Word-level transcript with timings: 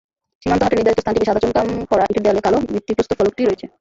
সীমান্ত 0.43 0.61
হাটের 0.63 0.77
নির্ধারিত 0.79 0.99
স্থানটিতে 1.01 1.27
সাদা 1.27 1.41
চুনকাম 1.43 1.67
করা 1.91 2.03
ইটের 2.09 2.23
দেয়ালে 2.25 2.41
কালো 2.45 2.57
ভিত্তিপ্রস্তর 2.73 3.17
ফলকটি 3.19 3.41
রয়েছে। 3.43 3.65